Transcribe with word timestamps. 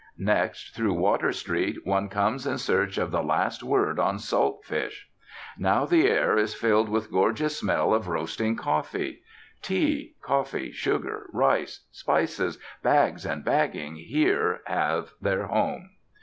Next, 0.17 0.75
through 0.75 0.93
Water 0.95 1.31
Street, 1.31 1.85
one 1.85 2.09
comes 2.09 2.47
in 2.47 2.57
search 2.57 2.97
of 2.97 3.11
the 3.11 3.21
last 3.21 3.61
word 3.61 3.99
on 3.99 4.17
salt 4.17 4.65
fish. 4.65 5.07
Now 5.59 5.85
the 5.85 6.07
air 6.09 6.35
is 6.39 6.55
filled 6.55 6.89
with 6.89 7.11
gorgeous 7.11 7.59
smell 7.59 7.93
of 7.93 8.07
roasting 8.07 8.55
coffee. 8.55 9.21
Tea, 9.61 10.15
coffee, 10.19 10.71
sugar, 10.71 11.29
rice, 11.31 11.85
spices, 11.91 12.57
bags 12.81 13.27
and 13.27 13.45
bagging 13.45 13.95
here 13.95 14.61
have 14.65 15.13
their 15.21 15.45
home. 15.45 15.91